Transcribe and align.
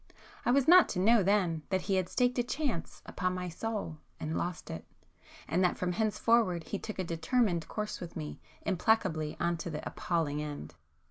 I 0.47 0.49
was 0.49 0.67
not 0.67 0.89
to 0.89 0.99
know 0.99 1.21
then 1.21 1.61
that 1.69 1.81
he 1.83 1.93
had 1.97 2.09
staked 2.09 2.39
a 2.39 2.43
chance 2.43 3.03
upon 3.05 3.35
my 3.35 3.49
soul 3.49 3.99
and 4.19 4.35
lost 4.35 4.71
it,—and 4.71 5.63
that 5.63 5.77
from 5.77 5.91
henceforward 5.91 6.63
he 6.63 6.79
took 6.79 6.97
a 6.97 7.03
[p 7.05 7.15
295] 7.15 7.19
determined 7.21 7.67
course 7.67 7.99
with 7.99 8.15
me, 8.15 8.39
implacably 8.63 9.37
on 9.39 9.57
to 9.57 9.69
the 9.69 9.87
appalling 9.87 10.41
end. 10.41 10.73